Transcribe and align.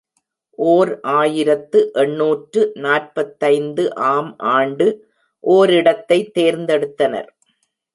ஓர் 0.59 0.99
ஆயிரத்து 1.01 1.91
எண்ணூற்று 1.93 2.71
நாற்பத்தைந்து 2.73 3.95
ஆம் 3.95 4.33
ஆண்டு 4.37 4.89
ஓரிடத்தைத் 5.43 6.31
தேர்ந்தெடுத்தனர். 6.39 7.29